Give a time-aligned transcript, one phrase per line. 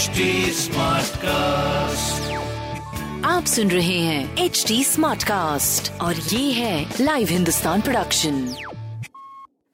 [0.00, 0.08] HD
[1.16, 2.32] cast
[3.24, 8.54] आप सुन रहे हैं एच डी स्मार्ट कास्ट और ये है लाइव हिंदुस्तान प्रोडक्शन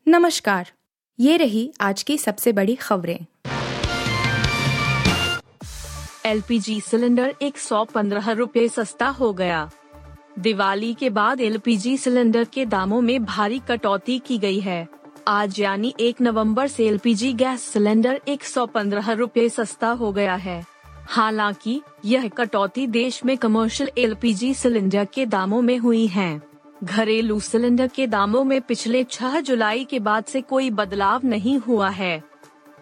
[0.09, 0.71] नमस्कार
[1.21, 3.19] ये रही आज की सबसे बड़ी खबरें।
[6.27, 9.70] एलपीजी सिलेंडर 115 रुपए सस्ता हो गया।
[10.38, 14.96] दिवाली के बाद एलपीजी सिलेंडर के दामों में भारी कटौती की गई है।
[15.29, 20.64] आज यानी 1 नवंबर से एलपीजी गैस सिलेंडर 115 रुपए सस्ता हो गया है।
[21.07, 26.43] हालाँकि, यह कटौती देश में कमर्शियल एलपीजी सिलेंडर के दामों में हुई है।
[26.84, 31.89] घरेलू सिलेंडर के दामों में पिछले 6 जुलाई के बाद से कोई बदलाव नहीं हुआ
[31.89, 32.22] है।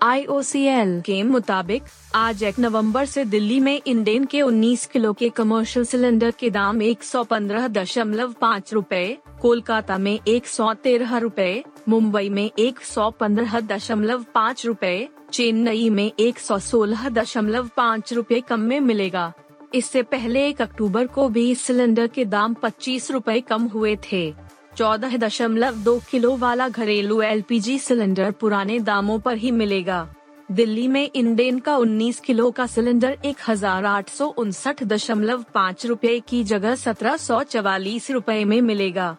[0.03, 1.83] आईओसीएल के मुताबिक,
[2.15, 6.83] आज एक नवंबर से दिल्ली में इंडेन के 19 किलो के कमर्शियल सिलेंडर के दाम
[6.83, 12.81] एक सौ पंद्रह दशमलव पाँच रूपए कोलकाता में एक सौ तेरह रूपए मुंबई में एक
[12.81, 18.79] सौ पंद्रह दशमलव पाँच रूपए, चेन्नई में एक सौ सोलह दशमलव पाँच रूपए कम में
[18.81, 19.33] मिलेगा।
[19.75, 24.33] इससे पहले एक अक्टूबर को भी सिलेंडर के दाम पच्चीस रूपए कम हुए थे।
[24.77, 30.07] चौदह दशमलव दो किलो वाला घरेलू एलपीजी सिलेंडर पुराने दामों पर ही मिलेगा।
[30.49, 35.87] दिल्ली में इंडेन का 19 किलो का सिलेंडर एक हज़ार आठ सौ उनसठ दशमलव पाँच
[35.87, 39.17] रूपए की जगह सत्रह सौ चवालीस रूपए में मिलेगा।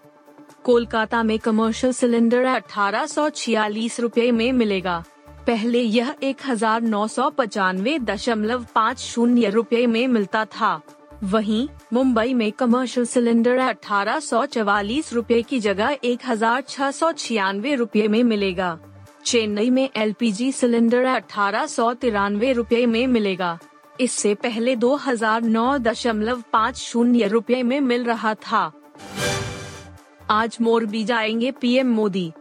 [0.65, 5.03] कोलकाता में कमर्शियल सिलेंडर अठारह सौ छियालीस रूपए में मिलेगा।
[5.47, 10.79] पहले यह एक हज़ार नौ सौ पचानवे दशमलव पाँच शून्य रूपए में मिलता था।
[11.23, 17.11] वहीं, मुंबई में कमर्शियल सिलेंडर अठारह सौ चवालीस रूपए की जगह एक हज़ार छह सौ
[17.13, 18.77] छियानवे रूपए में मिलेगा।
[19.25, 23.57] चेन्नई में एलपीजी सिलेंडर अठारह सौ तिरानवे रूपए में मिलेगा।
[23.99, 28.71] इससे पहले दो हज़ार नौ दशमलव पाँच शून्य रूपए में मिल रहा था।
[30.29, 32.31] आज मोरबी जाएँगे पीएम मोदी।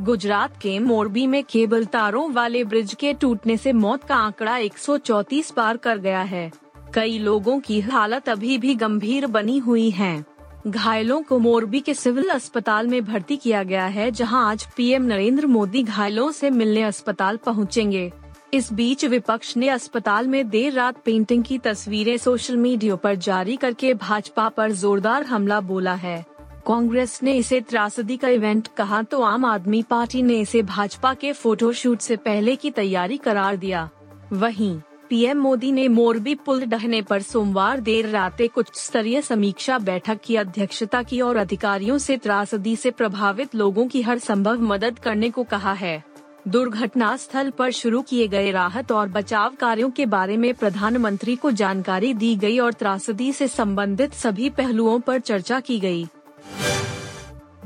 [0.00, 5.50] गुजरात के मोरबी में केबल तारों वाले ब्रिज के टूटने से मौत का आंकड़ा 134
[5.50, 6.52] पार कर गया है।
[6.94, 10.24] कई लोगों की हालत अभी भी गंभीर बनी हुई है।
[10.66, 15.46] घायलों को मोरबी के सिविल अस्पताल में भर्ती किया गया है, जहाँ आज पीएम नरेंद्र
[15.46, 18.12] मोदी घायलों से मिलने अस्पताल पहुँचेंगे।
[18.54, 23.56] इस बीच विपक्ष ने अस्पताल में देर रात पेंटिंग की तस्वीरें सोशल मीडिया पर जारी
[23.56, 26.35] करके भाजपा पर जोरदार हमला बोला है।
[26.66, 31.32] कांग्रेस ने इसे त्रासदी का इवेंट कहा तो आम आदमी पार्टी ने इसे भाजपा के
[31.32, 33.88] फोटोशूट से पहले की तैयारी करार दिया
[34.32, 34.78] वहीं,
[35.08, 40.20] पीएम मोदी ने मोरबी पुल ढहने पर सोमवार देर रात एक उच्च स्तरीय समीक्षा बैठक
[40.24, 45.30] की अध्यक्षता की और अधिकारियों से त्रासदी से प्रभावित लोगों की हर संभव मदद करने
[45.30, 46.02] को कहा है
[46.48, 51.50] दुर्घटना स्थल पर शुरू किए गए राहत और बचाव कार्यों के बारे में प्रधानमंत्री को
[51.50, 56.06] जानकारी दी गई और त्रासदी से संबंधित सभी पहलुओं पर चर्चा की गई।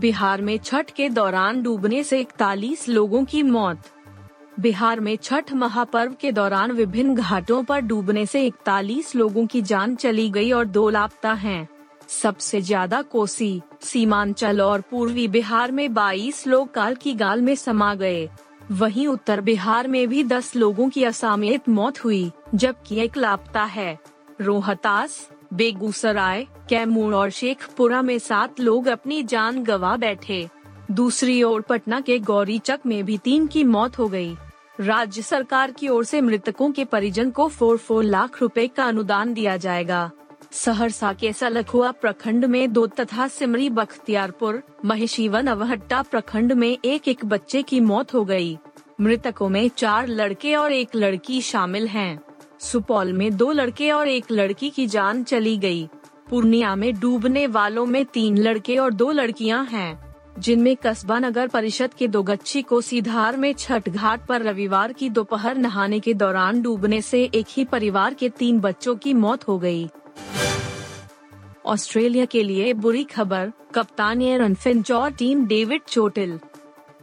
[0.01, 3.89] बिहार में छठ के दौरान डूबने से इकतालीस लोगों की मौत।
[4.61, 9.95] बिहार में छठ महापर्व के दौरान विभिन्न घाटों पर डूबने से इकतालीस लोगों की जान
[9.95, 11.69] चली गई और दो लापता हैं।
[12.09, 17.95] सबसे ज़्यादा कोसी, सीमांचल और पूर्वी बिहार में 22 लोग काल की गाल में समा
[17.95, 18.29] गए।
[18.73, 23.99] वहीं उत्तर बिहार में भी 10 लोगों की असामयिक मौत हुई, जबकि एक लापता है।
[24.41, 25.21] रोहतास
[25.53, 30.49] बेगूसराय, कैमूर और शेखपुरा में सात लोग अपनी जान गंवा बैठे
[30.91, 34.37] दूसरी ओर पटना के गौरीचक में भी तीन की मौत हो गई।
[34.81, 39.35] राज्य सरकार की ओर से मृतकों के परिजन को फोर फोर लाख रुपए का अनुदान
[39.35, 40.11] दिया जाएगा
[40.53, 47.25] सहरसा के सलखुआ प्रखंड में दो तथा सिमरी बख्तियारपुर महेशीवन अवहट्टा प्रखंड में एक एक
[47.25, 48.59] बच्चे की मौत हो गई।
[49.01, 52.21] मृतकों में चार लड़के और एक लड़की शामिल हैं।
[52.61, 55.89] सुपौल में दो लड़के और एक लड़की की जान चली गई।
[56.31, 61.95] पूर्णिया में डूबने वालों में तीन लड़के और दो लड़कियाँ हैं, जिनमें कस्बा नगर परिषद
[61.95, 67.01] के दोगच्छी को सीधार में छठ घाट पर रविवार की दोपहर नहाने के दौरान डूबने
[67.03, 69.89] से एक ही परिवार के तीन बच्चों की मौत हो गई।
[71.67, 76.39] ऑस्ट्रेलिया के लिए बुरी खबर, कप्तान एरन फिंच और टीम डेविड चोटिल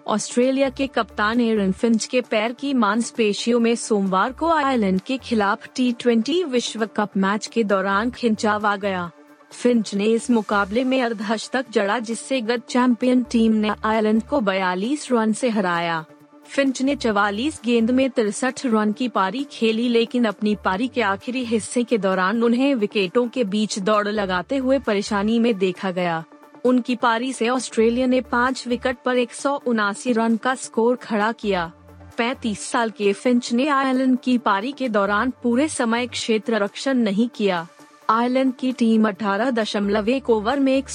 [0.08, 5.68] ऑस्ट्रेलिया के कप्तान एरन फिंच के पैर की मांसपेशियों में सोमवार को आयरलैंड के खिलाफ
[5.76, 9.12] टी विश्व कप मैच के दौरान खिंचाव आ गया।
[9.52, 15.12] फिंच ने इस मुकाबले में अर्धशतक जड़ा, जिससे गत चैंपियन टीम ने आयरलैंड को 42
[15.12, 16.06] रन से हराया।
[16.46, 21.44] फिंच ने 44 गेंद में तिरसठ रन की पारी खेली, लेकिन अपनी पारी के आखिरी
[21.46, 26.24] हिस्से के दौरान उन्हें विकेटों के बीच दौड़ लगाते हुए परेशानी में देखा गया।
[26.66, 31.32] उनकी पारी से ऑस्ट्रेलिया ने पाँच विकेट पर एक सौ उनासी रन का स्कोर खड़ा
[31.32, 31.72] किया।
[32.18, 37.30] 35 साल के फिंच ने आयरलैंड की पारी के दौरान पूरे समय क्षेत्र रक्षण नहीं
[37.30, 37.68] किया।
[38.10, 40.90] आयरलैंड की टीम अठारह दशमलव एक ओवर में एक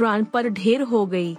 [0.00, 1.36] रन पर ढेर हो गई।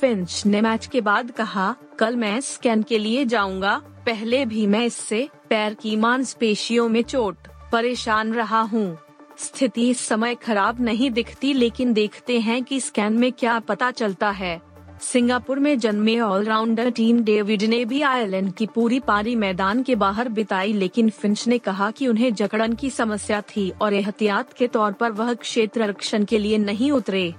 [0.00, 4.84] फिंच ने मैच के बाद कहा, कल मैं स्कैन के लिए जाऊँगा। पहले भी मैं
[4.86, 7.36] इससे पैर की मांसपेशियों में चोट
[7.72, 8.98] परेशान रहा हूँ।
[9.38, 14.30] स्थिति इस समय खराब नहीं दिखती, लेकिन देखते हैं कि स्कैन में क्या पता चलता
[14.30, 14.62] है।
[15.00, 20.28] सिंगापुर में जन्मे ऑलराउंडर टीम डेविड ने भी आयरलैंड की पूरी पारी मैदान के बाहर
[20.28, 24.92] बिताई, लेकिन फिंच ने कहा कि उन्हें जकड़न की समस्या थी और एहतियात के तौर
[24.92, 27.34] पर वह क्षेत्र रक्षण के लिए नहीं उतरे।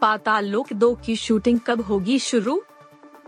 [0.00, 2.62] पाताल लोक दो की शूटिंग कब होगी शुरू?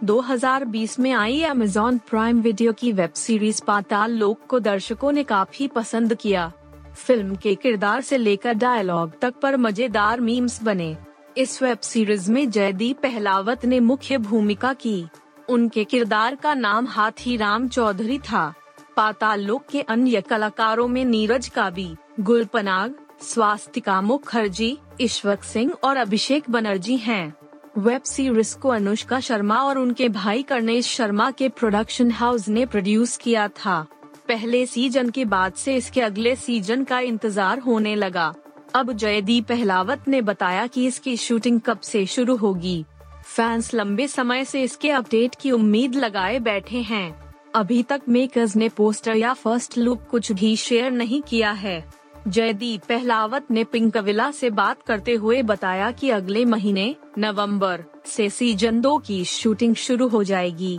[0.05, 5.69] 2020 में आई अमेजॉन प्राइम वीडियो की वेब सीरीज़ पाताल लोक को दर्शकों ने काफ़ी
[5.69, 6.53] पसंद किया।
[6.97, 10.97] फ़िल्म के किरदार से लेकर डायलॉग तक पर मज़ेदार मीम्स बने।
[11.37, 15.05] इस वेब सीरीज़ में जयदीप पहलावत ने मुख्य भूमिका की।
[15.49, 18.53] उनके किरदार का नाम हाथी राम चौधरी था।
[18.97, 26.51] पाताल लोक के अन्य कलाकारों में नीरज काबी गुलपनाग, स्वास्तिका मुखर्जी ईश्वक सिंह और अभिषेक
[26.51, 27.35] बनर्जी हैं।
[27.79, 33.17] वेब सीरीज़ को अनुष्का शर्मा और उनके भाई कर्णेश शर्मा के प्रोडक्शन हाउस ने प्रोड्यूस
[33.17, 33.87] किया था।
[34.33, 38.33] पहले सीज़न के बाद से इसके अगले सीज़न का इंतज़ार होने लगा।
[38.75, 42.85] अब जयदीप पहलावत ने बताया कि इसकी शूटिंग कब से शुरू होगी।
[43.27, 47.15] फैंस लंबे समय से इसके अपडेट की उम्मीद लगाए बैठे हैं।
[47.55, 51.85] अभी तक मेकर्स ने पोस्टर या फ़र्स्ट लुक कुछ भी शेयर नहीं किया है।
[52.29, 58.81] जयदीप पहलावत ने पिंकविला से बात करते हुए बताया कि अगले महीने नवंबर से सीज़न
[58.81, 60.79] दो की शूटिंग शुरू हो जाएगी।